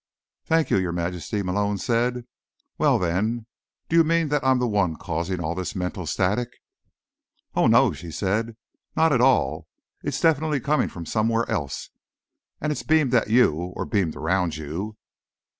"Thank 0.45 0.71
you, 0.71 0.77
Your 0.77 0.93
Majesty," 0.93 1.43
Malone 1.43 1.77
said. 1.77 2.25
"Well, 2.79 2.97
then. 2.97 3.45
Do 3.87 3.95
you 3.95 4.03
mean 4.03 4.29
that 4.29 4.43
I'm 4.43 4.57
the 4.57 4.67
one 4.67 4.95
causing 4.95 5.39
all 5.39 5.53
this 5.53 5.75
mental 5.75 6.07
static?" 6.07 6.49
"Oh, 7.53 7.67
no," 7.67 7.93
she 7.93 8.09
said. 8.09 8.55
"Not 8.97 9.13
at 9.13 9.21
all. 9.21 9.67
It's 10.01 10.19
definitely 10.19 10.59
coming 10.59 10.89
from 10.89 11.05
somewhere 11.05 11.47
else, 11.47 11.91
and 12.59 12.71
it's 12.71 12.81
beamed 12.81 13.13
at 13.13 13.29
you, 13.29 13.51
or 13.75 13.85
beamed 13.85 14.15
around 14.15 14.57
you." 14.57 14.97